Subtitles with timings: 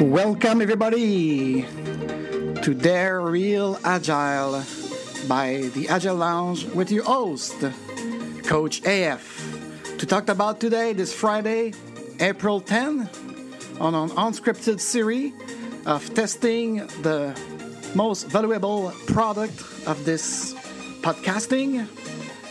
[0.00, 4.62] Welcome, everybody, to Dare Real Agile
[5.26, 7.56] by the Agile Lounge with your host,
[8.44, 9.98] Coach AF.
[9.98, 11.72] To talk about today, this Friday,
[12.20, 13.10] April 10,
[13.80, 15.32] on an unscripted series
[15.84, 17.36] of testing the
[17.96, 20.54] most valuable product of this
[21.02, 21.88] podcasting,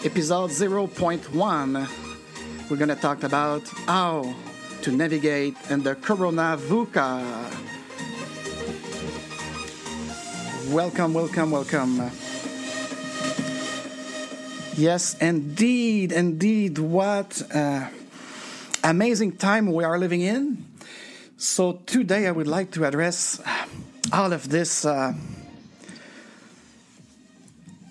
[0.04, 2.70] episode 0.1.
[2.70, 4.36] We're going to talk about how
[4.88, 7.22] to navigate in the Corona VUCA.
[10.72, 12.10] Welcome, welcome, welcome.
[14.78, 16.78] Yes, indeed, indeed.
[16.78, 17.90] What uh,
[18.82, 20.66] amazing time we are living in.
[21.36, 23.42] So, today I would like to address
[24.14, 25.12] all of this uh,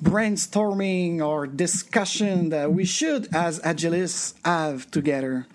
[0.02, 5.46] brainstorming or discussion that we should, as agilists, have together.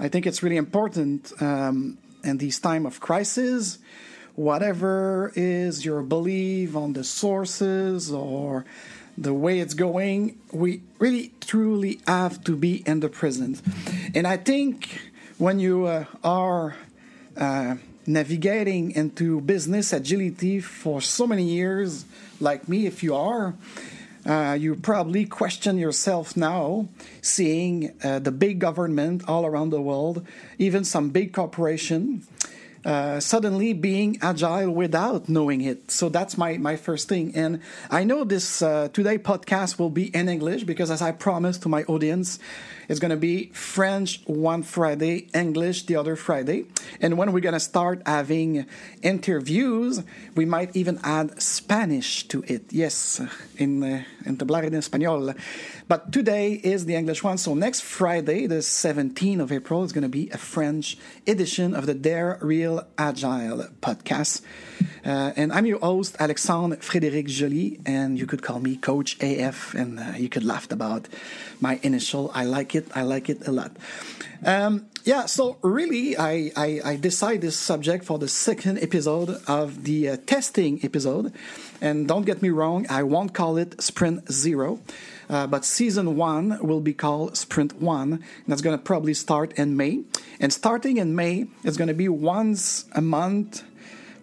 [0.00, 3.78] I think it's really important um, in these time of crisis.
[4.34, 8.64] Whatever is your belief on the sources or
[9.18, 13.60] the way it's going, we really truly have to be in the present.
[14.14, 15.02] And I think
[15.36, 16.76] when you uh, are
[17.36, 17.74] uh,
[18.06, 22.06] navigating into business agility for so many years,
[22.40, 23.54] like me, if you are,
[24.26, 26.88] uh, you probably question yourself now,
[27.22, 30.26] seeing uh, the big government all around the world,
[30.58, 32.26] even some big corporation,
[32.84, 35.90] uh, suddenly being agile without knowing it.
[35.90, 37.34] So that's my, my first thing.
[37.34, 41.62] And I know this uh, today podcast will be in English because, as I promised
[41.62, 42.38] to my audience,
[42.90, 46.64] it's going to be French one Friday, English the other Friday.
[47.00, 48.66] And when we're going to start having
[49.00, 50.02] interviews,
[50.34, 52.72] we might even add Spanish to it.
[52.72, 53.20] Yes,
[53.56, 55.36] in, uh, in hablar en español.
[55.86, 57.38] But today is the English one.
[57.38, 61.86] So next Friday, the 17th of April, is going to be a French edition of
[61.86, 64.42] the Dare Real Agile podcast.
[65.04, 69.74] Uh, and I'm your host, Alexandre Frédéric Joly, and you could call me Coach AF,
[69.74, 71.08] and uh, you could laugh about
[71.60, 72.30] my initial.
[72.34, 72.79] I like it.
[72.94, 73.72] I like it a lot.
[74.44, 79.84] Um, yeah, so really, I, I, I decide this subject for the second episode of
[79.84, 81.32] the uh, testing episode.
[81.80, 84.80] And don't get me wrong, I won't call it Sprint Zero.
[85.28, 88.12] Uh, but season one will be called Sprint One.
[88.14, 90.02] And that's going to probably start in May.
[90.40, 93.62] And starting in May, it's going to be once a month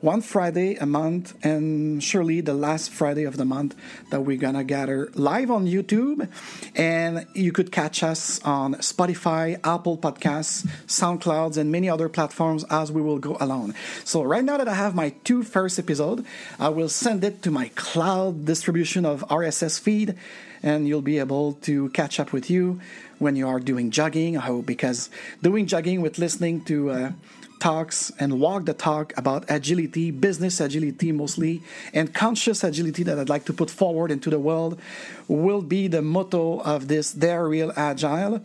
[0.01, 3.75] one Friday a month, and surely the last Friday of the month
[4.11, 6.27] that we're gonna gather live on YouTube.
[6.75, 12.91] And you could catch us on Spotify, Apple Podcasts, SoundClouds, and many other platforms as
[12.91, 13.73] we will go along.
[14.03, 16.25] So right now that I have my two first episode,
[16.59, 20.15] I will send it to my cloud distribution of RSS feed,
[20.61, 22.79] and you'll be able to catch up with you
[23.19, 24.37] when you are doing jogging.
[24.37, 25.09] I hope because
[25.41, 27.11] doing jogging with listening to uh,
[27.59, 31.61] talks and walk the talk about agility, business agility mostly,
[31.93, 34.79] and conscious agility that I'd like to put forward into the world
[35.27, 38.41] will be the motto of this Dare Real Agile.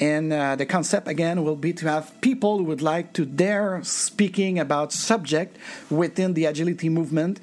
[0.00, 3.82] And uh, the concept again will be to have people who would like to dare
[3.84, 5.56] speaking about subject
[5.90, 7.40] within the agility movement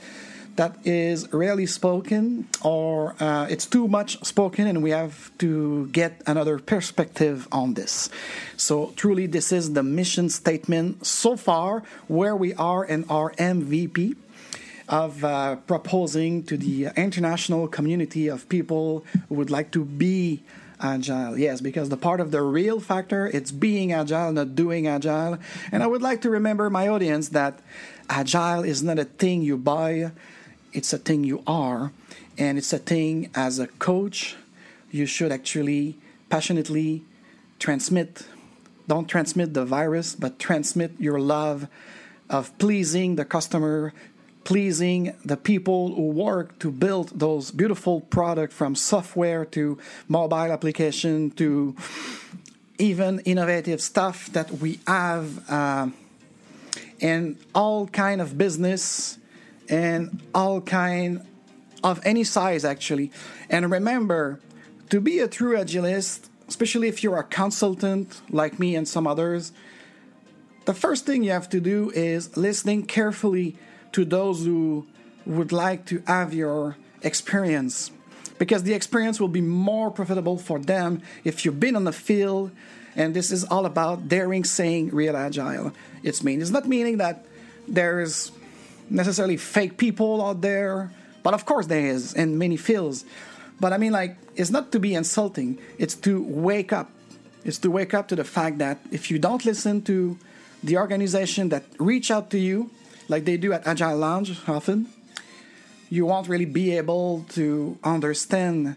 [0.62, 6.22] that is rarely spoken or uh, it's too much spoken and we have to get
[6.28, 8.12] another perspective on this.
[8.58, 14.16] So truly this is the mission statement so far where we are in our mvp
[14.88, 20.44] of uh, proposing to the international community of people who would like to be
[20.80, 21.40] agile.
[21.40, 25.40] Yes because the part of the real factor it's being agile not doing agile.
[25.72, 27.58] And i would like to remember my audience that
[28.12, 30.12] agile is not a thing you buy
[30.74, 31.92] it's a thing you are,
[32.38, 34.36] and it's a thing as a coach
[34.92, 35.96] you should actually
[36.30, 37.04] passionately
[37.60, 38.24] transmit.
[38.88, 41.68] Don't transmit the virus, but transmit your love
[42.30, 43.94] of pleasing the customer,
[44.44, 49.78] pleasing the people who work to build those beautiful products from software to
[50.08, 51.76] mobile application to
[52.78, 55.88] even innovative stuff that we have uh,
[57.00, 59.18] in all kind of business
[59.72, 61.26] and all kind
[61.84, 63.12] of any size actually.
[63.50, 64.40] And remember,
[64.90, 69.54] to be a true agilist, especially if you're a consultant like me and some others,
[70.66, 73.56] the first thing you have to do is listening carefully
[73.94, 74.86] to those who
[75.26, 77.90] would like to have your experience.
[78.38, 82.52] Because the experience will be more profitable for them if you've been on the field
[82.96, 85.72] and this is all about daring saying real agile.
[86.04, 86.42] It's mean.
[86.42, 87.26] It's not meaning that
[87.68, 88.32] there's
[88.92, 90.92] necessarily fake people out there,
[91.24, 93.06] but of course there is in many fields.
[93.60, 96.90] But I mean, like, it's not to be insulting, it's to wake up.
[97.44, 100.18] It's to wake up to the fact that if you don't listen to
[100.64, 102.70] the organization that reach out to you,
[103.08, 104.88] like they do at Agile Lounge often,
[105.90, 108.76] you won't really be able to understand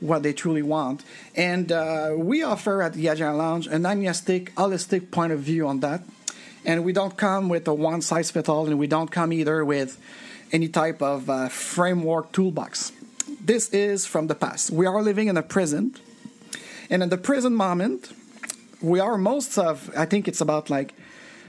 [0.00, 1.04] what they truly want.
[1.36, 5.80] And uh, we offer at the Agile Lounge an agnostic, holistic point of view on
[5.80, 6.02] that.
[6.64, 9.64] And we don't come with a one size fits all, and we don't come either
[9.64, 9.98] with
[10.52, 12.92] any type of uh, framework toolbox.
[13.40, 14.70] This is from the past.
[14.70, 16.00] We are living in the present.
[16.90, 18.12] And in the present moment,
[18.80, 20.94] we are most of, I think it's about like,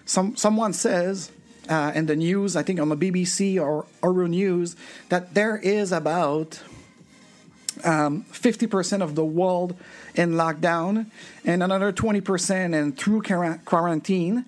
[0.06, 1.32] some someone says
[1.70, 4.76] uh, in the news, I think on the BBC or Euro News,
[5.10, 6.62] that there is about
[7.84, 9.76] um, 50% of the world
[10.16, 11.08] in lockdown
[11.46, 13.22] and another 20% in through
[13.66, 14.46] quarantine.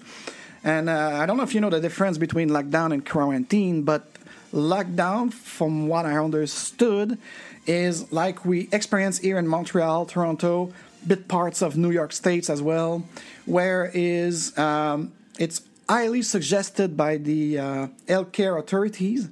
[0.65, 4.11] And uh, I don't know if you know the difference between lockdown and quarantine, but
[4.51, 7.19] lockdown, from what I understood,
[7.67, 10.73] is like we experience here in Montreal, Toronto,
[11.05, 13.03] bit parts of New York States as well,
[13.45, 19.29] where is um, it's highly suggested by the uh, healthcare authorities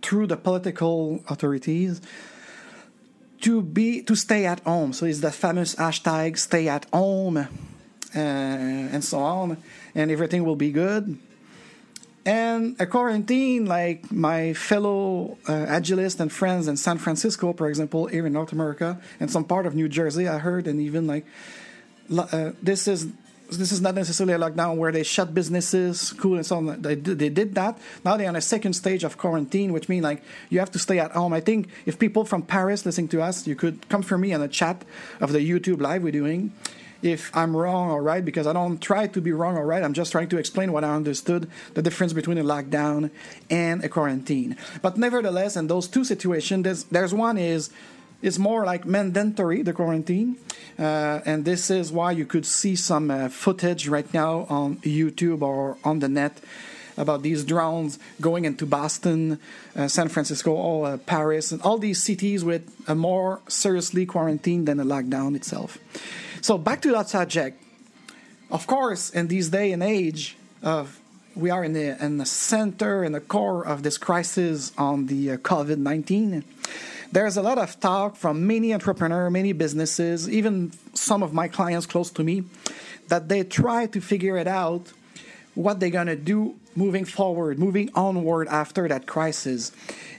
[0.00, 2.00] through the political authorities
[3.40, 4.92] to be to stay at home.
[4.92, 7.48] So it's the famous hashtag "stay at home"
[8.14, 9.56] and so on,
[9.94, 11.18] and everything will be good.
[12.24, 18.06] And a quarantine, like my fellow uh, agilists and friends in San Francisco, for example,
[18.06, 21.24] here in North America, and some part of New Jersey, I heard, and even like
[22.18, 23.06] uh, this is
[23.50, 26.82] this is not necessarily a lockdown where they shut businesses, school, and so on.
[26.82, 27.78] They they did that.
[28.04, 30.98] Now they're on a second stage of quarantine, which means like you have to stay
[30.98, 31.32] at home.
[31.32, 34.42] I think if people from Paris listening to us, you could come for me on
[34.42, 34.84] a chat
[35.20, 36.52] of the YouTube live we're doing.
[37.00, 39.94] If I'm wrong or right, because I don't try to be wrong or right, I'm
[39.94, 43.10] just trying to explain what I understood the difference between a lockdown
[43.48, 44.56] and a quarantine.
[44.82, 47.70] But nevertheless, in those two situations, there's, there's one is
[48.20, 50.36] is more like mandatory, the quarantine.
[50.78, 55.42] Uh, and this is why you could see some uh, footage right now on YouTube
[55.42, 56.40] or on the net
[56.96, 59.38] about these drones going into Boston,
[59.76, 64.64] uh, San Francisco, all uh, Paris, and all these cities with a more seriously quarantine
[64.64, 65.78] than a lockdown itself.
[66.40, 67.62] So back to that subject.
[68.50, 70.98] Of course, in this day and age of
[71.34, 75.32] we are in the in the center and the core of this crisis on the
[75.32, 76.44] uh, COVID nineteen
[77.12, 81.86] there's a lot of talk from many entrepreneurs, many businesses, even some of my clients
[81.86, 82.44] close to me,
[83.08, 84.92] that they try to figure it out
[85.58, 89.72] what they're going to do moving forward, moving onward after that crisis.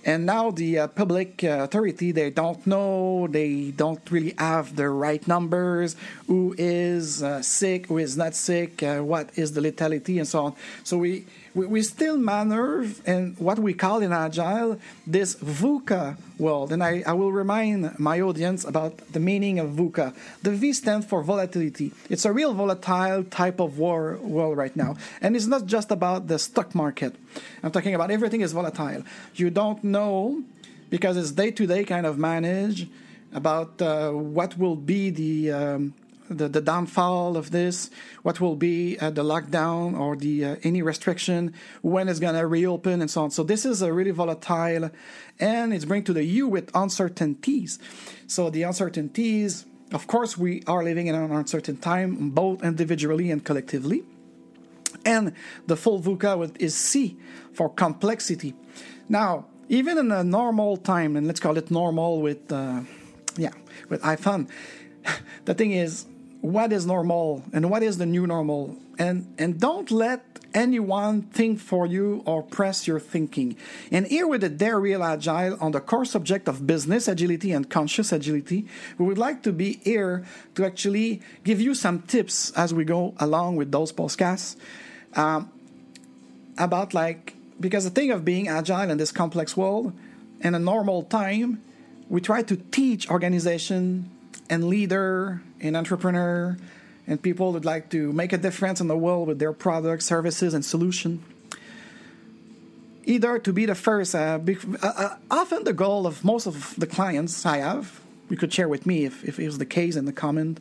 [0.04, 4.90] And now the uh, public uh, authority, they don't know, they don't really have the
[4.90, 5.96] right numbers,
[6.28, 10.46] who is uh, sick, who is not sick, uh, what is the lethality, and so
[10.46, 10.56] on.
[10.84, 11.26] So we,
[11.60, 16.72] we, we still manner in what we call in Agile this VUCA world.
[16.72, 20.16] And I, I will remind my audience about the meaning of VUCA.
[20.42, 21.92] The V stands for volatility.
[22.10, 24.96] It's a real volatile type of war, world right now.
[25.22, 27.16] And it's not just about the stock market.
[27.62, 29.04] I'm talking about everything is volatile.
[29.36, 30.42] You don't know
[30.90, 32.88] because it's day to day kind of manage
[33.34, 35.94] about uh, what will be the um,
[36.30, 37.90] the, the downfall of this,
[38.24, 42.46] what will be uh, the lockdown or the uh, any restriction, when it's going to
[42.46, 43.32] reopen, and so on.
[43.32, 44.92] So this is a really volatile,
[45.40, 47.80] and it's bring to the you with uncertainties.
[48.28, 53.44] So the uncertainties, of course, we are living in an uncertain time, both individually and
[53.44, 54.04] collectively.
[55.06, 55.34] And
[55.66, 57.18] the full VUCA is C
[57.54, 58.54] for complexity.
[59.08, 62.82] Now, even in a normal time, and let's call it normal with, uh,
[63.38, 63.52] yeah,
[63.88, 64.50] with iPhone,
[65.46, 66.06] the thing is,
[66.42, 68.78] what is normal and what is the new normal.
[68.98, 73.56] And and don't let anyone think for you or press your thinking.
[73.92, 77.70] And here with the dare real agile on the core subject of business agility and
[77.70, 78.66] conscious agility
[78.98, 83.14] we would like to be here to actually give you some tips as we go
[83.20, 84.56] along with those podcasts
[85.16, 85.52] um,
[86.58, 89.94] about like because the thing of being agile in this complex world
[90.42, 91.62] in a normal time
[92.10, 94.10] we try to teach organization
[94.50, 96.58] and leader and entrepreneur
[97.10, 100.54] and people would like to make a difference in the world with their products, services,
[100.54, 101.24] and solution.
[103.06, 106.76] Either to be the first, uh, be, uh, uh, often the goal of most of
[106.78, 108.00] the clients I have,
[108.30, 110.60] you could share with me if, if it was the case in the comment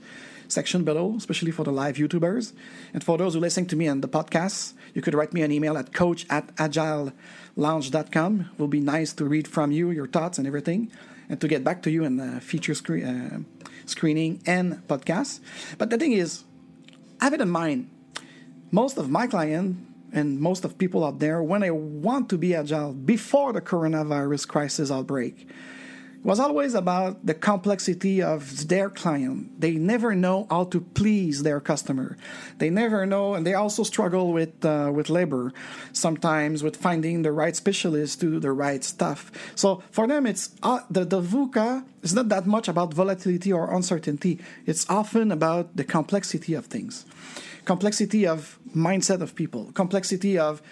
[0.48, 2.54] section below, especially for the live YouTubers.
[2.94, 5.52] And for those who listen to me on the podcast, you could write me an
[5.52, 8.40] email at coach at agilelounge.com.
[8.40, 10.90] It will be nice to read from you, your thoughts and everything,
[11.28, 12.72] and to get back to you in the feature.
[12.72, 13.40] Uh,
[13.88, 15.40] screening, and podcasts.
[15.76, 16.44] But the thing is,
[17.20, 17.90] I have it in mind,
[18.70, 19.78] most of my clients
[20.12, 24.48] and most of people out there, when they want to be agile before the coronavirus
[24.48, 25.48] crisis outbreak,
[26.22, 29.60] was always about the complexity of their client.
[29.60, 32.16] They never know how to please their customer.
[32.58, 35.52] They never know, and they also struggle with uh, with labor,
[35.92, 39.30] sometimes with finding the right specialist to do the right stuff.
[39.54, 43.72] So for them, it's uh, the the VUCA is not that much about volatility or
[43.72, 44.38] uncertainty.
[44.66, 47.06] It's often about the complexity of things,
[47.64, 50.62] complexity of mindset of people, complexity of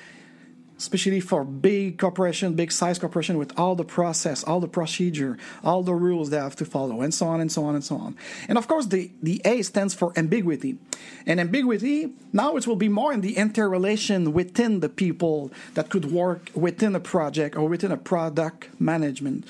[0.78, 5.82] especially for big corporation, big size corporation with all the process, all the procedure, all
[5.82, 8.16] the rules they have to follow, and so on and so on and so on.
[8.48, 10.78] And of course, the, the A stands for ambiguity.
[11.26, 16.12] And ambiguity, now it will be more in the interrelation within the people that could
[16.12, 19.46] work within a project or within a product management.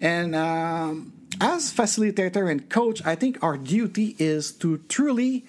[0.00, 5.44] And um, as facilitator and coach, I think our duty is to truly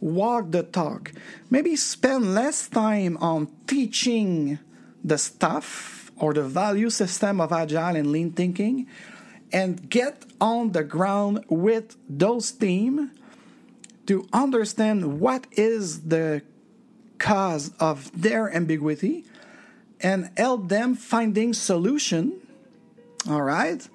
[0.00, 1.12] walk the talk.
[1.50, 4.58] Maybe spend less time on teaching
[5.08, 8.86] the stuff or the value system of agile and lean thinking
[9.52, 13.10] and get on the ground with those team
[14.06, 16.42] to understand what is the
[17.18, 19.24] cause of their ambiguity
[20.00, 22.40] and help them finding solution
[23.28, 23.88] all right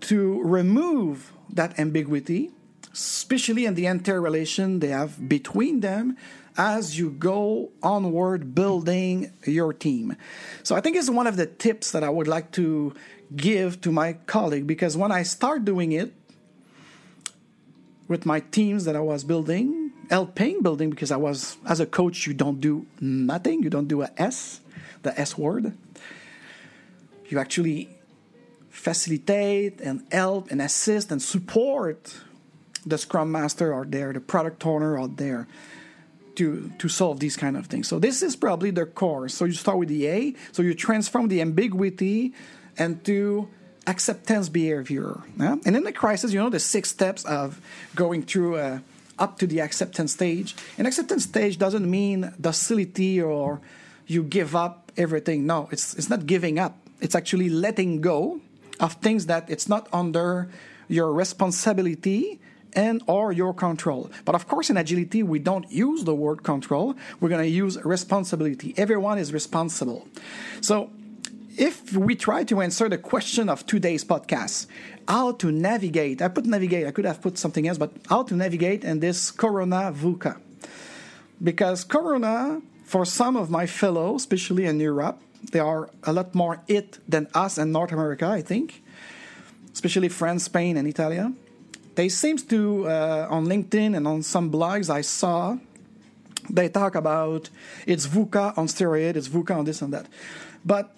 [0.00, 2.50] to remove that ambiguity
[2.92, 6.16] especially in the interrelation they have between them
[6.56, 10.16] as you go onward building your team.
[10.62, 12.94] So I think it's one of the tips that I would like to
[13.34, 16.12] give to my colleague because when I start doing it
[18.06, 22.26] with my teams that I was building, helping building because I was as a coach
[22.26, 24.60] you don't do nothing, you don't do a S,
[25.02, 25.76] the S word.
[27.26, 27.88] You actually
[28.70, 32.16] facilitate and help and assist and support
[32.86, 35.48] the scrum master out there, the product owner out there
[36.36, 37.88] to to solve these kind of things.
[37.88, 39.28] So this is probably the core.
[39.28, 40.34] So you start with the A.
[40.52, 42.32] So you transform the ambiguity
[42.76, 43.48] into
[43.86, 45.22] acceptance behavior.
[45.38, 45.56] Yeah?
[45.64, 47.60] And in the crisis, you know the six steps of
[47.94, 48.78] going through uh,
[49.18, 50.56] up to the acceptance stage.
[50.78, 53.60] And acceptance stage doesn't mean docility or
[54.06, 55.46] you give up everything.
[55.46, 56.76] No, it's it's not giving up.
[57.00, 58.40] It's actually letting go
[58.80, 60.48] of things that it's not under
[60.88, 62.40] your responsibility
[62.74, 64.10] and or your control.
[64.24, 66.94] But of course, in agility, we don't use the word control.
[67.20, 68.74] We're going to use responsibility.
[68.76, 70.08] Everyone is responsible.
[70.60, 70.90] So
[71.56, 74.66] if we try to answer the question of today's podcast,
[75.06, 78.34] how to navigate, I put navigate, I could have put something else, but how to
[78.34, 80.40] navigate in this Corona VUCA.
[81.42, 85.20] Because Corona, for some of my fellows, especially in Europe,
[85.52, 88.82] they are a lot more it than us in North America, I think,
[89.72, 91.20] especially France, Spain, and Italy
[91.94, 95.58] they seems to uh, on LinkedIn and on some blogs I saw
[96.50, 97.50] they talk about
[97.86, 100.06] it's VUCA on steroid, it's VUCA on this and that.
[100.64, 100.94] But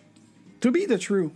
[0.60, 1.32] to be the true,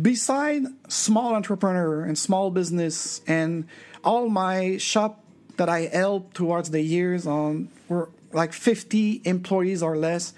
[0.00, 3.66] beside small entrepreneur and small business and
[4.02, 5.22] all my shop
[5.56, 10.32] that I helped towards the years on were like 50 employees or less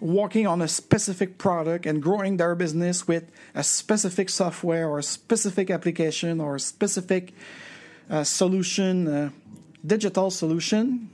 [0.00, 5.02] working on a specific product and growing their business with a specific software or a
[5.02, 7.32] specific application or a specific
[8.10, 9.30] uh, solution, uh,
[9.86, 11.08] digital solution,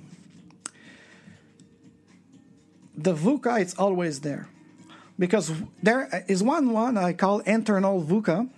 [2.97, 4.49] the VUCA is always there.
[5.19, 8.49] Because there is one one I call internal VUCA.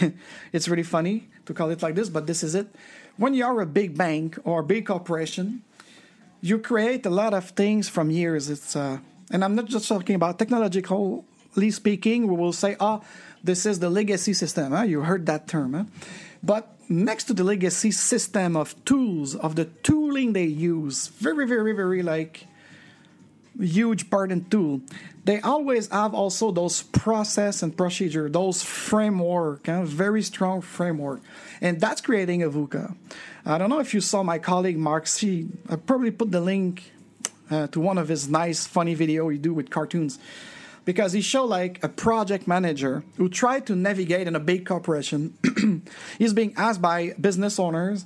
[0.52, 2.66] it's really funny to call it like this, but this is it.
[3.16, 5.62] When you are a big bank or a big corporation,
[6.40, 8.50] you create a lot of things from years.
[8.50, 8.98] It's uh,
[9.34, 12.28] and I'm not just talking about technologically speaking.
[12.28, 13.02] We will say, "Oh,
[13.42, 14.84] this is the legacy system." Huh?
[14.84, 15.84] You heard that term, huh?
[16.40, 21.72] but next to the legacy system of tools, of the tooling they use, very, very,
[21.72, 22.46] very like
[23.58, 24.82] huge part and tool,
[25.24, 31.20] they always have also those process and procedure, those framework, of very strong framework.
[31.60, 32.94] And that's creating a VUCA.
[33.46, 35.48] I don't know if you saw my colleague Mark C.
[35.68, 36.93] I uh, probably put the link
[37.50, 40.18] uh, to one of his nice, funny video he do with cartoons,
[40.84, 45.34] because he showed like a project manager who tried to navigate in a big corporation.
[46.18, 48.04] He's being asked by business owners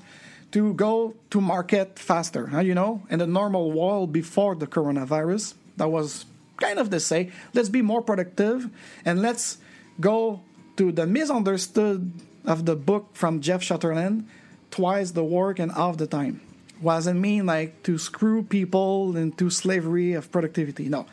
[0.52, 2.62] to go to market faster.
[2.62, 6.24] You know, in the normal world before the coronavirus, that was
[6.56, 8.68] kind of the say, let's be more productive
[9.04, 9.58] and let's
[10.00, 10.40] go
[10.76, 12.12] to the misunderstood
[12.44, 14.26] of the book from Jeff Sutherland,
[14.70, 16.40] twice the work and half the time
[16.80, 20.88] wasn't mean like to screw people into slavery of productivity.
[20.88, 21.06] No,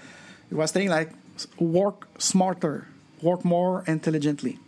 [0.52, 1.12] it was saying like
[1.60, 2.88] work smarter,
[3.22, 4.60] work more intelligently.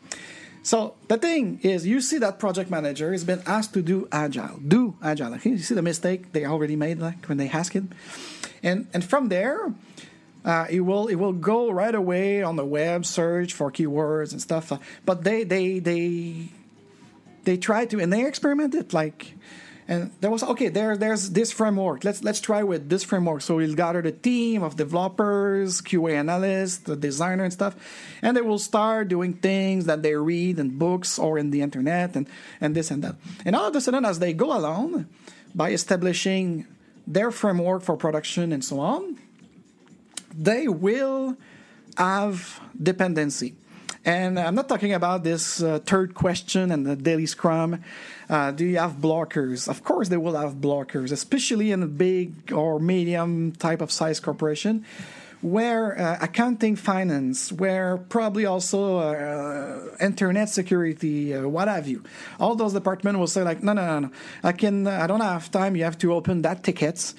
[0.63, 4.59] So the thing is, you see that project manager has been asked to do agile,
[4.67, 5.37] do agile.
[5.43, 7.89] You see the mistake they already made like when they ask him,
[8.61, 9.73] and and from there,
[10.47, 14.39] Uh, it will it will go right away on the web search for keywords and
[14.39, 14.71] stuff.
[15.03, 16.03] But they they they
[17.43, 19.35] they try to and they experiment it like
[19.87, 22.03] and there was okay there there's this framework.
[22.03, 23.41] Let's let's try with this framework.
[23.41, 27.75] So we'll gather the team of developers qa analysts the designer and stuff
[28.21, 32.15] and they will start doing things that they read in books or in the internet
[32.15, 32.27] and
[32.59, 33.15] and this and that.
[33.45, 35.07] And all of a sudden as they go along
[35.55, 36.67] by establishing
[37.05, 39.17] their framework for production and so on
[40.37, 41.35] they will
[41.97, 43.55] have dependency.
[44.05, 47.83] And I'm not talking about this uh, third question and the daily scrum.
[48.29, 49.67] Uh, do you have blockers?
[49.67, 54.19] Of course, they will have blockers, especially in a big or medium type of size
[54.19, 54.85] corporation
[55.41, 62.03] where uh, accounting finance, where probably also uh, internet security, uh, what have you.
[62.39, 64.11] All those departments will say like, no, no, no, no.
[64.43, 65.75] I can, I don't have time.
[65.75, 67.13] You have to open that tickets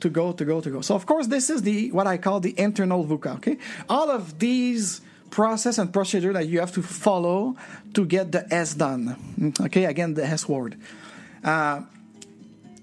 [0.00, 0.80] to go, to go, to go.
[0.82, 3.36] So of course, this is the what I call the internal VUCA.
[3.36, 5.00] Okay, all of these
[5.34, 7.56] process and procedure that you have to follow
[7.92, 9.18] to get the S done.
[9.66, 10.78] Okay, again, the S word.
[11.42, 11.82] Uh,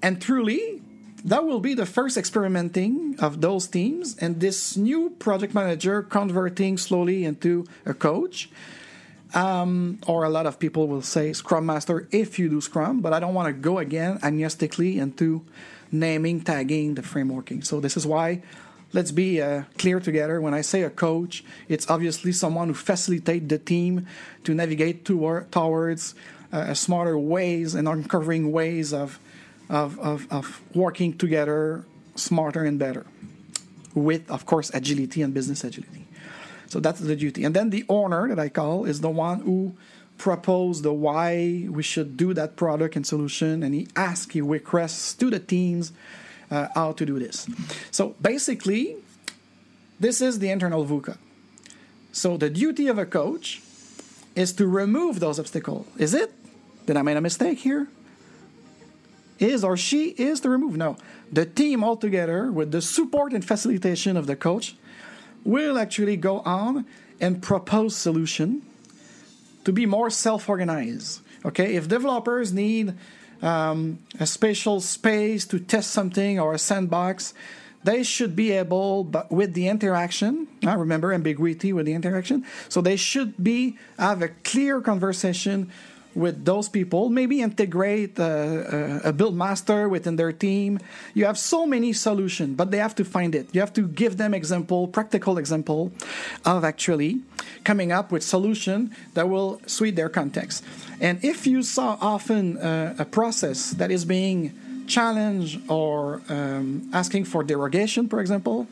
[0.04, 0.82] and truly,
[1.24, 6.78] that will be the first experimenting of those teams and this new project manager converting
[6.78, 8.50] slowly into a coach.
[9.34, 13.14] Um, or a lot of people will say Scrum Master if you do Scrum, but
[13.14, 15.40] I don't want to go again agnostically into
[15.90, 17.64] naming, tagging, the frameworking.
[17.64, 18.42] So this is why
[18.94, 20.42] let's be uh, clear together.
[20.42, 24.08] When I say a coach, it's obviously someone who facilitates the team
[24.44, 26.16] to navigate toward, towards
[26.52, 29.20] uh, smarter ways and uncovering ways of,
[29.70, 33.06] of, of, of working together smarter and better
[33.94, 36.08] with, of course, agility and business agility.
[36.68, 37.44] So that's the duty.
[37.44, 39.76] And then the owner that I call is the one who
[40.18, 45.14] proposed the why we should do that product and solution, and he asks, he requests
[45.16, 45.92] to the teams
[46.52, 47.48] uh, how to do this.
[47.90, 48.98] So basically,
[50.00, 51.18] this is the internal VUCA.
[52.12, 53.62] So the duty of a coach
[54.36, 55.88] is to remove those obstacles.
[55.98, 56.32] Is it?
[56.86, 57.88] Did I make a mistake here?
[59.40, 60.78] Is or she is to remove?
[60.78, 60.98] No.
[61.32, 64.76] The team altogether, with the support and facilitation of the coach,
[65.44, 66.86] will actually go on
[67.20, 68.62] and propose solution
[69.64, 71.22] to be more self-organized.
[71.46, 72.94] Okay, if developers need
[73.42, 77.34] um, a spatial space to test something or a sandbox,
[77.84, 82.82] they should be able, but with the interaction, I remember ambiguity with the interaction, so
[82.82, 85.72] they should be have a clear conversation
[86.14, 90.80] with those people, maybe integrate a, a, build master within their team.
[91.14, 93.48] You have so many solutions, but they have to find it.
[93.54, 95.92] You have to give them example, practical example
[96.46, 97.22] of actually
[97.64, 100.64] coming up with solution that will suit their context.
[101.00, 104.54] And if you saw often uh, a process that is being
[104.88, 108.68] challenged or um, asking for derogation, for example,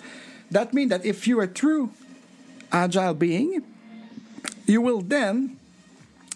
[0.51, 1.91] that means that if you're a true
[2.71, 3.63] agile being,
[4.65, 5.58] you will then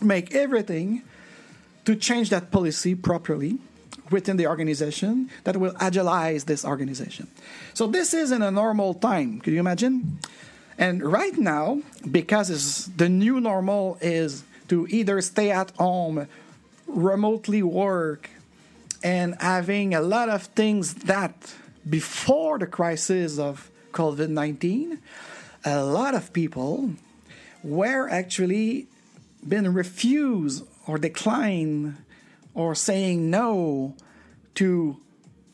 [0.04, 1.04] make everything
[1.86, 3.58] to change that policy properly
[4.10, 7.28] within the organization that will agilize this organization.
[7.74, 9.42] So this is in a normal time.
[9.42, 10.20] Can you imagine?
[10.78, 16.28] And right now, because the new normal is to either stay at home,
[16.88, 18.30] remotely work,
[19.04, 21.54] and having a lot of things that
[21.88, 25.00] before the crisis of COVID 19,
[25.66, 26.92] a lot of people
[27.64, 28.88] were actually
[29.48, 31.98] been refused or declined
[32.54, 33.96] or saying no
[34.56, 34.98] to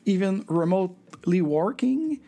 [0.06, 2.20] even remotely working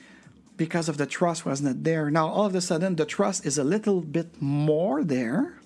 [0.58, 2.12] because of the trust was not there.
[2.12, 5.60] Now all of a sudden the trust is a little bit more there.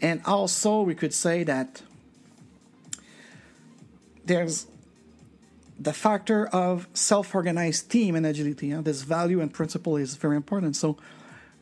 [0.00, 1.82] And also we could say that
[4.24, 4.66] there's
[5.78, 8.68] the factor of self-organized team and agility.
[8.68, 10.76] You know, this value and principle is very important.
[10.76, 10.96] So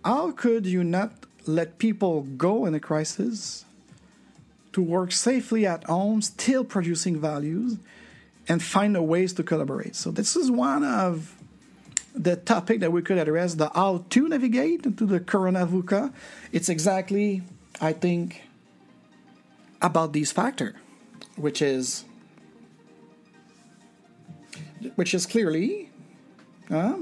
[0.05, 3.65] how could you not let people go in a crisis
[4.73, 7.77] to work safely at home, still producing values,
[8.49, 9.97] and find a ways to collaborate.
[9.97, 11.37] So this is one of
[12.15, 16.13] the topic that we could address, the how to navigate into the Corona VUCA.
[16.53, 17.43] It's exactly,
[17.81, 18.43] I think,
[19.81, 20.75] about these factor,
[21.37, 22.05] which is
[24.97, 25.91] which is clearly
[26.71, 26.97] uh,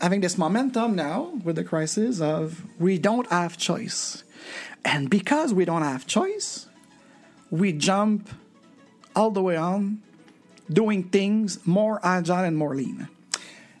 [0.00, 4.24] having this momentum now with the crisis of we don't have choice.
[4.84, 6.66] And because we don't have choice,
[7.50, 8.28] we jump
[9.14, 10.02] all the way on
[10.70, 13.08] doing things more agile and more lean.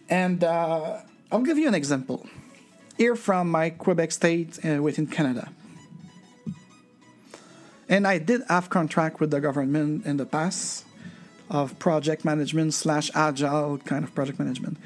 [0.08, 1.00] And uh,
[1.30, 2.26] I'll give you an example.
[2.96, 5.50] Here from my Quebec state uh, within Canada.
[7.88, 10.86] And I did have contract with the government in the past,
[11.48, 14.78] of project management slash agile kind of project management.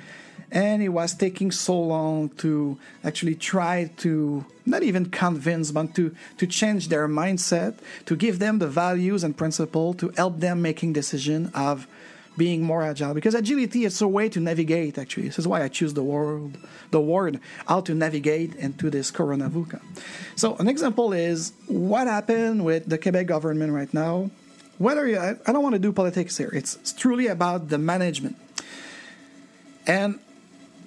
[0.53, 6.15] And it was taking so long to actually try to not even convince, but to,
[6.39, 10.93] to change their mindset, to give them the values and principle to help them making
[10.93, 11.87] decision of
[12.37, 13.15] being more agile.
[13.15, 15.27] Because agility is a way to navigate actually.
[15.27, 16.57] This is why i choose the word
[16.91, 19.81] the word how to navigate into this corona VUCA.
[20.37, 24.31] so an example is what happened with the quebec government right now.
[24.79, 26.49] Whether you, I, don't want to do politics here.
[26.55, 28.37] It's, it's truly about the management.
[29.87, 30.19] And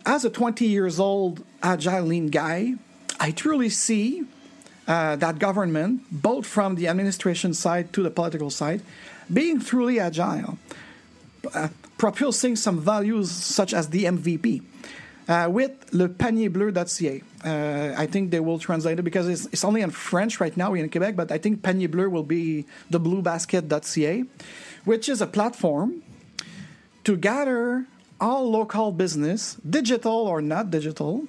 [0.06, 2.74] as a 20 years old agile lean guy
[3.20, 4.24] i truly see
[4.86, 8.82] uh, that government both from the administration side to the political side
[9.32, 10.58] being truly agile
[11.54, 14.62] uh, propulsing some values such as the MVP.
[15.28, 17.22] Uh, with le panier bleu.ca.
[17.46, 20.74] Uh, I think they will translate it because it's, it's, only in French right now
[20.74, 24.26] in Quebec, but I think panier bleu will be the bluebasket.ca,
[24.84, 26.04] which is a platform
[27.06, 27.86] to gather
[28.24, 31.28] all local business, digital or not digital,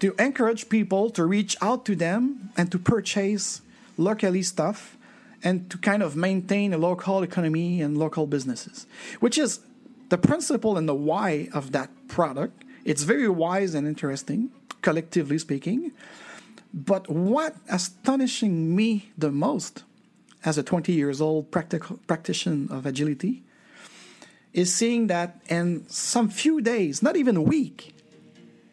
[0.00, 3.62] to encourage people to reach out to them and to purchase
[3.96, 4.96] locally stuff
[5.44, 8.86] and to kind of maintain a local economy and local businesses,
[9.20, 9.60] which is
[10.08, 12.64] the principle and the why of that product.
[12.84, 14.50] It's very wise and interesting,
[14.82, 15.92] collectively speaking.
[16.74, 19.84] But what astonishing me the most
[20.44, 23.44] as a 20 years old practical practitioner of agility
[24.52, 27.94] is seeing that in some few days, not even a week,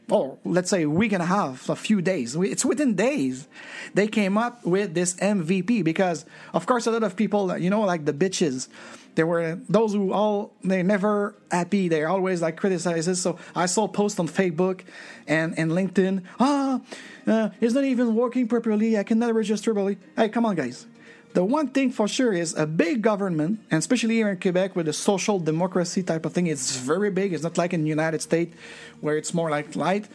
[0.10, 2.36] or let's say a week and a half, a few days.
[2.36, 3.48] It's within days
[3.94, 7.82] they came up with this MVP because, of course, a lot of people, you know,
[7.82, 8.70] like the bitches,
[9.16, 11.88] there were those who all they're never happy.
[11.88, 13.20] They're always like criticizes.
[13.20, 14.82] So I saw posts on Facebook
[15.28, 16.22] and and LinkedIn.
[16.40, 16.80] Ah,
[17.26, 18.96] uh, it's not even working properly.
[18.96, 19.98] I cannot register properly.
[20.16, 20.86] Hey, come on, guys.
[21.34, 24.88] The one thing for sure is a big government, and especially here in Quebec with
[24.88, 27.34] the social democracy type of thing, it's very big.
[27.34, 28.56] It's not like in the United States
[29.02, 30.08] where it's more like light.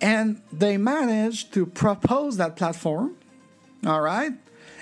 [0.00, 3.16] And they managed to propose that platform,
[3.86, 4.32] all right,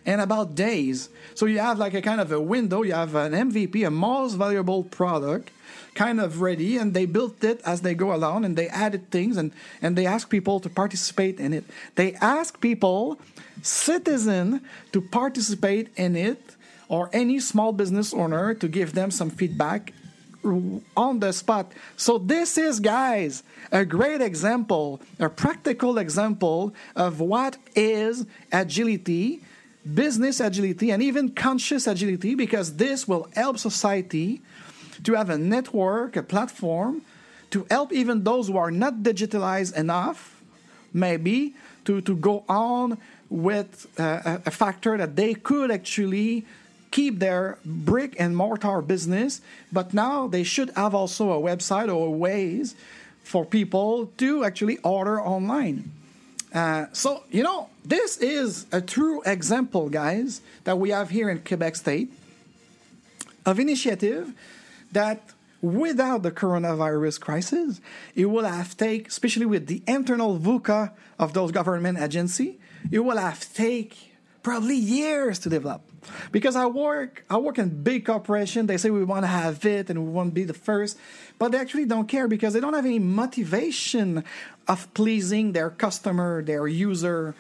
[0.05, 1.09] in about days.
[1.35, 4.35] So you have like a kind of a window, you have an MVP, a most
[4.35, 5.51] valuable product,
[5.95, 9.37] kind of ready, and they built it as they go along and they added things
[9.37, 9.53] and,
[9.83, 11.65] and they ask people to participate in it.
[11.95, 13.19] They ask people,
[13.63, 14.61] citizen,
[14.93, 16.57] to participate in it
[16.89, 19.93] or any small business owner to give them some feedback
[20.97, 21.73] on the spot.
[21.97, 29.43] So, this is, guys, a great example, a practical example of what is agility,
[29.95, 34.43] business agility, and even conscious agility, because this will help society
[35.07, 37.03] to have a network, a platform
[37.51, 40.43] to help even those who are not digitalized enough,
[40.93, 42.99] maybe, to, to go on
[43.31, 46.45] with uh, a factor that they could actually
[46.91, 49.41] keep their brick and mortar business,
[49.73, 52.75] but now they should have also a website or ways
[53.23, 55.91] for people to actually order online.
[56.53, 61.39] Uh, so, you know, this is a true example, guys, that we have here in
[61.41, 62.11] Quebec State
[63.45, 64.33] of initiative
[64.93, 67.81] that without the coronavirus crisis,
[68.15, 72.59] it will have take, especially with the internal VUCA of those government agency,
[72.91, 75.83] it will have take probably years to develop
[76.31, 78.67] because I work I work in big corporation.
[78.67, 80.97] They say we want to have it and we want to be the first,
[81.39, 84.23] but they actually don't care because they don't have any motivation
[84.69, 87.35] of pleasing their customer, their user,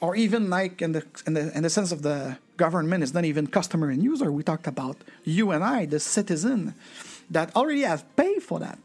[0.00, 3.24] or even like in the in the in the sense of the government, is not
[3.24, 4.30] even customer and user.
[4.30, 6.74] We talked about you and I, the citizen,
[7.30, 8.78] that already have paid for that.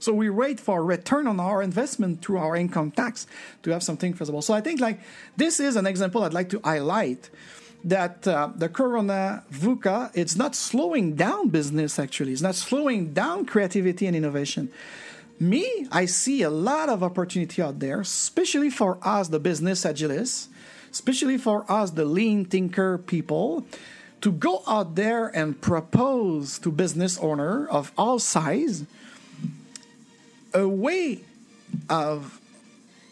[0.00, 3.26] So we wait for return on our investment through our income tax
[3.62, 4.42] to have something feasible.
[4.42, 5.00] So I think like
[5.36, 7.30] this is an example I'd like to highlight
[7.84, 12.32] that uh, the corona VUCA, it's not slowing down business actually.
[12.32, 14.70] It's not slowing down creativity and innovation.
[15.38, 20.48] Me, I see a lot of opportunity out there, especially for us, the business agilists,
[20.90, 23.64] especially for us, the lean thinker people,
[24.20, 28.84] to go out there and propose to business owner of all size
[30.52, 31.20] a way
[31.88, 32.40] of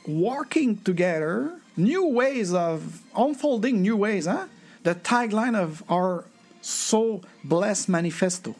[0.07, 4.47] working together, new ways of unfolding new ways, huh?
[4.83, 6.25] the tagline of our
[6.61, 8.55] So Blessed Manifesto.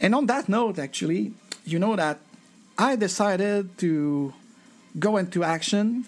[0.00, 1.32] And on that note, actually,
[1.64, 2.18] you know that
[2.76, 4.34] I decided to
[4.98, 6.04] go into action.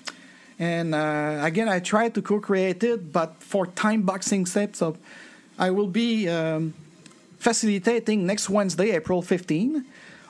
[0.59, 4.83] And uh, again, I tried to co create it, but for time boxing steps,
[5.59, 6.75] I will be um,
[7.39, 9.85] facilitating next Wednesday, April 15,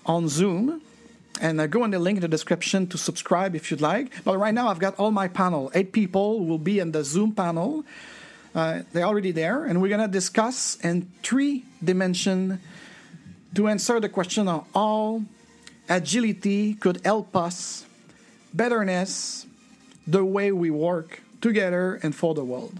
[0.05, 0.83] on Zoom.
[1.41, 4.25] And uh, go on the link in the description to subscribe if you'd like.
[4.25, 5.71] But right now, I've got all my panel.
[5.75, 7.85] Eight people will be in the Zoom panel.
[8.55, 12.59] Uh, they're already there, and we're to discuss in three dimension
[13.55, 15.23] to answer the question of how
[15.89, 17.85] agility could help us
[18.55, 19.46] betterness
[20.07, 22.79] the way we work together and for the world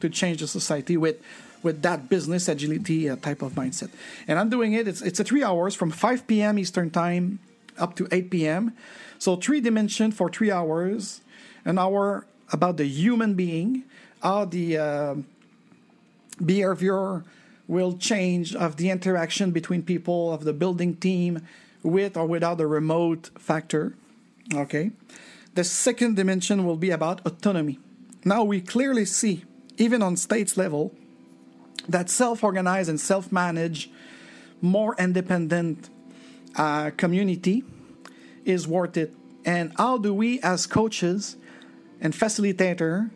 [0.00, 1.22] to change the society with
[1.62, 3.90] with that business agility uh, type of mindset.
[4.28, 4.86] And I'm doing it.
[4.86, 6.58] It's it's a three hours from 5 p.m.
[6.58, 7.38] Eastern time
[7.78, 8.72] up to 8 p.m.
[9.18, 11.20] So three dimension for three hours,
[11.64, 13.84] an hour about the human being,
[14.22, 15.14] how the uh,
[16.44, 17.24] behavior
[17.66, 21.42] will change of the interaction between people of the building team
[21.82, 23.94] with or without the remote factor.
[24.54, 24.92] Okay.
[25.56, 27.78] The second dimension will be about autonomy.
[28.26, 29.44] Now we clearly see,
[29.78, 30.92] even on states level,
[31.88, 33.90] that self-organized and self-managed,
[34.60, 35.88] more independent
[36.56, 37.64] uh, community
[38.44, 39.14] is worth it.
[39.46, 41.38] And how do we, as coaches
[42.02, 43.10] and facilitator,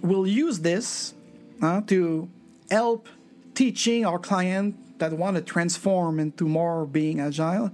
[0.00, 1.12] will use this
[1.60, 2.30] uh, to
[2.70, 3.08] help
[3.54, 7.72] teaching our client that want to transform into more being agile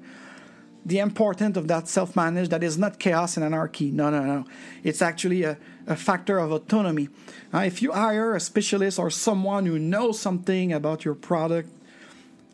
[0.87, 3.90] the importance of that self-managed that is not chaos and anarchy.
[3.90, 4.44] No no no.
[4.83, 7.09] It's actually a, a factor of autonomy.
[7.53, 11.70] Uh, if you hire a specialist or someone who knows something about your product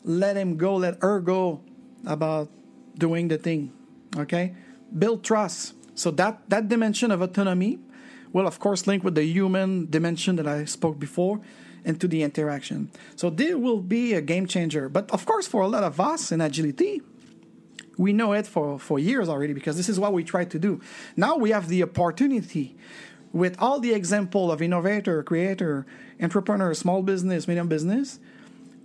[0.05, 1.61] let him go let her go
[2.07, 2.49] about
[2.97, 3.73] doing the thing
[4.17, 4.55] okay?
[4.97, 5.75] Build trust.
[5.95, 7.79] So that that dimension of autonomy
[8.33, 11.41] will of course link with the human dimension that i spoke before
[11.85, 12.91] into the interaction.
[13.17, 14.89] So this will be a game changer.
[14.89, 17.03] But of course for a lot of us in agility
[18.01, 20.81] we know it for, for years already because this is what we try to do.
[21.19, 22.75] Now we have the opportunity
[23.31, 25.85] with all the example of innovator, creator,
[26.19, 28.19] entrepreneur, small business, medium business,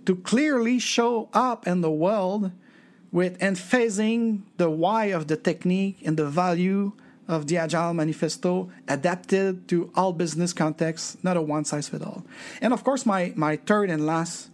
[0.04, 2.52] to clearly show up in the world
[3.10, 6.92] with emphasizing the why of the technique and the value
[7.26, 12.22] of the Agile Manifesto adapted to all business contexts, not a one size fits all.
[12.60, 14.50] And of course, my, my third and last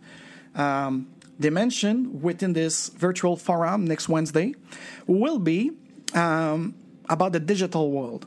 [0.54, 1.08] um,
[1.42, 4.54] dimension within this virtual forum next Wednesday
[5.06, 5.72] will be
[6.14, 6.74] um,
[7.08, 8.26] about the digital world.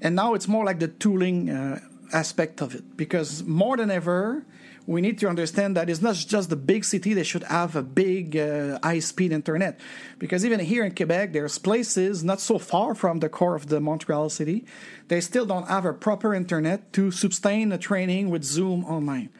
[0.00, 1.80] And now it's more like the tooling uh,
[2.12, 4.44] aspect of it because more than ever,
[4.86, 7.82] we need to understand that it's not just the big city that should have a
[7.82, 9.80] big uh, high speed internet.
[10.18, 13.80] Because even here in Quebec, there's places not so far from the core of the
[13.80, 14.64] Montreal city,
[15.08, 19.30] they still don't have a proper internet to sustain a training with Zoom online.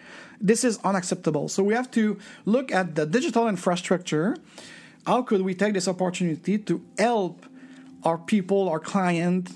[0.41, 1.49] This is unacceptable.
[1.49, 4.37] So we have to look at the digital infrastructure.
[5.07, 7.45] How could we take this opportunity to help
[8.03, 9.51] our people, our client,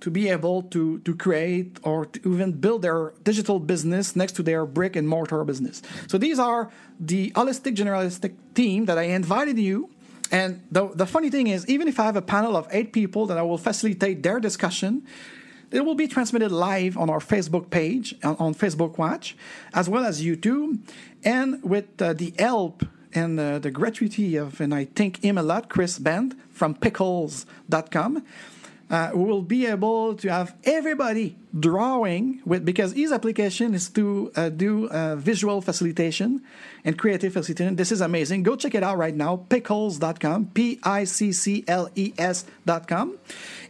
[0.00, 4.42] to be able to, to create or to even build their digital business next to
[4.42, 5.82] their brick and mortar business.
[6.06, 9.90] So these are the holistic generalistic team that I invited you.
[10.30, 13.26] And the, the funny thing is, even if I have a panel of eight people
[13.26, 15.06] that I will facilitate their discussion,
[15.70, 19.36] it will be transmitted live on our Facebook page, on Facebook Watch,
[19.74, 20.78] as well as YouTube,
[21.24, 22.84] and with uh, the help
[23.14, 28.24] and uh, the gratuity of, and I think him a lot, Chris Bent from piccles.com.
[28.90, 34.32] Uh, we will be able to have everybody drawing with because his application is to
[34.34, 36.42] uh, do uh, visual facilitation
[36.84, 37.76] and creative facilitation.
[37.76, 38.44] This is amazing.
[38.44, 39.44] Go check it out right now.
[39.48, 43.18] Piccles.com, P I C C L E S.com.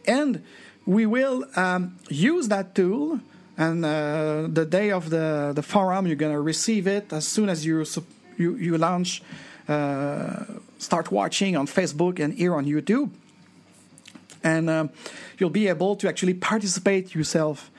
[0.06, 0.44] And
[0.86, 3.20] we will um, use that tool
[3.58, 7.66] and uh, the day of the, the forum you're to receive it as soon as
[7.66, 7.84] you
[8.38, 9.22] you, you launch
[9.68, 10.44] uh,
[10.78, 13.10] start watching on facebook and here on youtube
[14.42, 14.90] and um,
[15.38, 17.70] you'll be able to actually participate yourself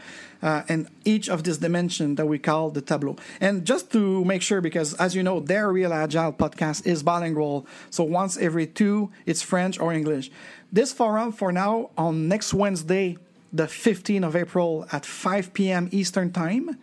[0.42, 3.16] uh, in each of these dimensions that we call the tableau.
[3.42, 7.68] And just to make sure, because as you know, Dare Real Agile podcast is bilingual,
[7.90, 10.32] so once every two, it's French or English.
[10.72, 13.18] This forum for now on next Wednesday,
[13.52, 15.90] the 15th of April at 5 p.m.
[15.92, 16.78] Eastern Time,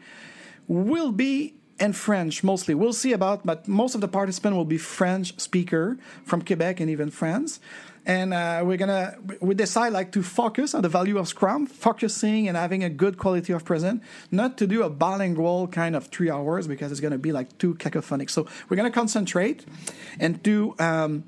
[0.68, 2.74] will be in French mostly.
[2.74, 6.90] We'll see about, but most of the participants will be French speaker from Quebec and
[6.90, 7.60] even France.
[8.06, 12.46] And uh, we're gonna we decide like to focus on the value of Scrum, focusing
[12.46, 16.30] and having a good quality of present, not to do a bilingual kind of three
[16.30, 18.30] hours because it's gonna be like too cacophonic.
[18.30, 19.66] So we're gonna concentrate
[20.20, 20.76] and do.
[20.78, 21.24] Um,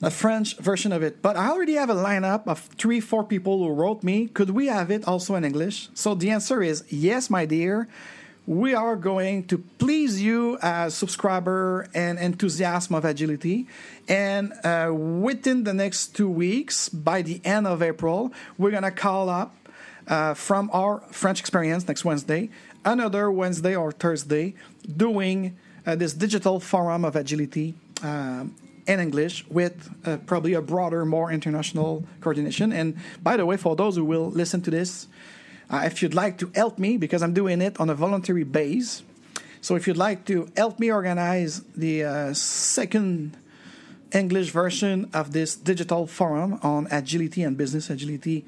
[0.00, 1.22] a French version of it.
[1.22, 4.28] But I already have a lineup of three, four people who wrote me.
[4.28, 5.88] Could we have it also in English?
[5.94, 7.88] So the answer is yes, my dear.
[8.48, 13.66] We are going to please you as subscriber and enthusiasm of agility.
[14.08, 18.90] And uh, within the next two weeks, by the end of April, we're going to
[18.90, 19.54] call up
[20.06, 22.48] uh, from our French experience next Wednesday,
[22.86, 24.54] another Wednesday or Thursday,
[24.96, 25.54] doing
[25.86, 28.54] uh, this digital forum of agility um,
[28.86, 32.72] and English with uh, probably a broader, more international coordination.
[32.72, 35.06] And by the way, for those who will listen to this,
[35.70, 39.02] Uh, if you'd like to help me, because I'm doing it on a voluntary base,
[39.60, 43.36] so if you'd like to help me organize the uh, second
[44.12, 48.44] English version of this digital forum on agility and business agility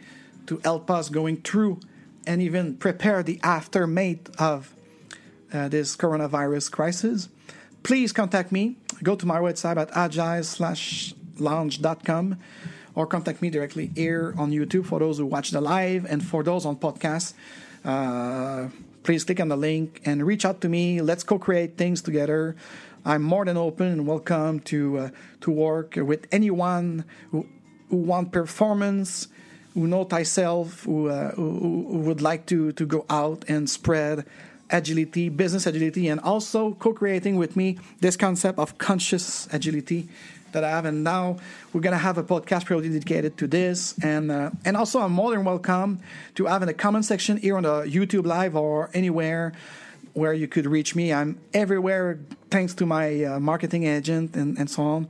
[0.47, 1.81] to help us going through
[2.27, 4.75] and even prepare the aftermath of
[5.53, 7.29] uh, this coronavirus crisis,
[7.83, 8.77] please contact me.
[9.03, 12.39] Go to my website at agile-lounge.com
[13.01, 16.43] or contact me directly here on YouTube for those who watch the live and for
[16.43, 17.33] those on podcast.
[17.83, 18.69] Uh,
[19.03, 21.01] please click on the link and reach out to me.
[21.01, 22.57] Let's co-create things together.
[23.07, 25.11] I'm more than open and welcome to uh,
[25.41, 27.47] to work with anyone who,
[27.89, 29.29] who want performance,
[29.73, 34.27] who know thyself, who, uh, who, who would like to to go out and spread
[34.69, 40.07] agility, business agility, and also co-creating with me this concept of conscious agility
[40.53, 40.85] that I have.
[40.85, 41.37] And now
[41.73, 43.95] we're to have a podcast purely dedicated to this.
[44.03, 46.01] And uh, and also, I'm more than welcome
[46.35, 49.53] to have in the comment section here on the YouTube Live or anywhere
[50.13, 51.13] where you could reach me.
[51.13, 52.19] I'm everywhere
[52.51, 55.09] thanks to my uh, marketing agent and, and so on.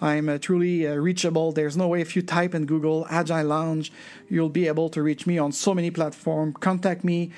[0.00, 1.52] I'm uh, truly uh, reachable.
[1.52, 3.90] There's no way if you type in Google Agile Lounge,
[4.28, 6.54] you'll be able to reach me on so many platforms.
[6.60, 7.30] Contact me.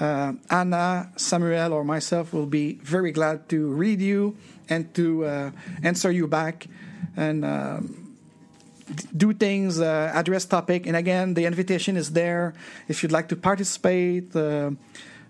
[0.00, 4.36] Uh, Anna, Samuel, or myself will be very glad to read you
[4.68, 5.50] and to uh,
[5.82, 6.66] answer you back
[7.16, 8.16] and um,
[9.16, 10.86] do things, uh, address topic.
[10.86, 12.54] And again, the invitation is there
[12.88, 14.34] if you'd like to participate.
[14.34, 14.72] Uh,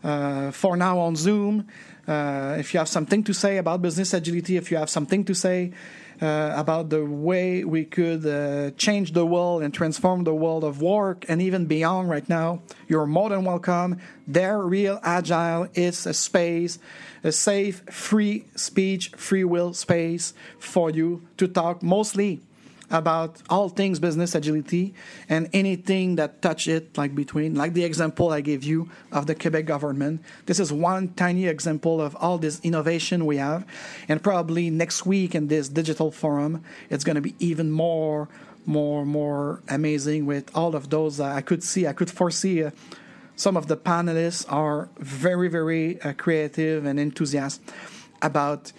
[0.04, 1.66] uh, for now on Zoom,
[2.06, 5.34] uh, if you have something to say about business agility, if you have something to
[5.34, 5.72] say
[6.22, 10.80] uh, about the way we could uh, change the world and transform the world of
[10.80, 13.98] work and even beyond right now, you're more than welcome.
[14.30, 15.68] Dare Real Agile.
[15.74, 16.78] is a space,
[17.22, 22.40] a safe, free speech, free will space for you to talk mostly
[22.90, 24.94] about all things business agility
[25.28, 29.34] and anything that touch it like between like the example i gave you of the
[29.34, 30.22] quebec government.
[30.46, 33.66] This is one tiny example of all this innovation we have.
[34.08, 38.28] And probably next week in this digital forum it's going to be even more
[38.64, 41.20] more more amazing with all of those.
[41.20, 42.70] I could see i could foresee uh,
[43.36, 47.74] some of the panelists are very very uh, creative and enthusiastic
[48.22, 48.72] about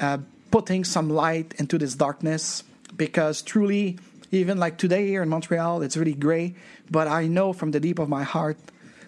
[0.00, 0.18] uh,
[0.50, 2.64] putting some light into this darkness
[3.00, 3.98] because truly,
[4.30, 6.54] even like today here in Montreal, it's really gray.
[6.90, 8.58] But I know from the deep of my heart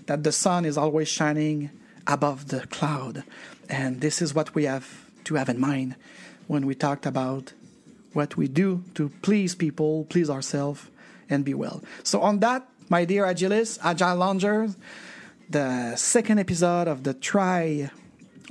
[0.07, 1.69] that the sun is always shining
[2.07, 3.23] above the cloud.
[3.69, 4.89] And this is what we have
[5.25, 5.97] to have in mind
[6.47, 7.53] when we talked about
[8.15, 10.89] what we do to please people, please ourselves,
[11.29, 11.85] and be well.
[12.03, 14.75] So, on that, my dear Agilis, Agile Loungers,
[15.51, 17.91] the second episode of the try,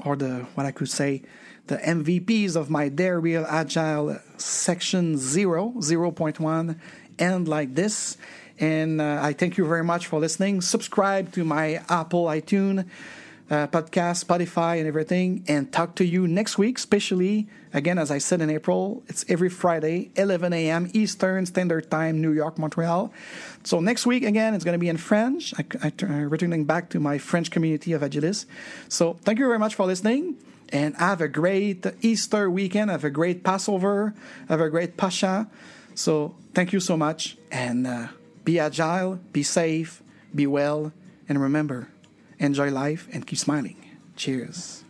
[0.06, 1.24] or the what I could say,
[1.68, 6.80] the MVPs of my Dare Real Agile section 0, 0.1,
[7.20, 8.18] end like this.
[8.60, 10.62] And uh, I thank you very much for listening.
[10.62, 12.86] Subscribe to my Apple iTunes
[13.52, 15.44] uh, podcast, Spotify, and everything.
[15.48, 19.50] And talk to you next week, especially, again, as I said in April, it's every
[19.50, 20.90] Friday, 11 a.m.
[20.94, 23.12] Eastern Standard Time, New York, Montreal.
[23.66, 25.54] So next week, again, it's going to be in French.
[25.60, 28.46] I, I, uh, returning back to my French community of Agilis.
[28.88, 30.38] So thank you very much for listening
[30.72, 32.90] and have a great Easter weekend.
[32.90, 34.14] Have a great Passover.
[34.50, 35.50] Have a great Pascha.
[35.96, 38.08] So thank you so much, and uh,
[38.46, 40.02] be agile, be safe,
[40.34, 40.94] be well,
[41.28, 41.90] and remember,
[42.40, 43.78] enjoy life and keep smiling.
[44.16, 44.81] Cheers.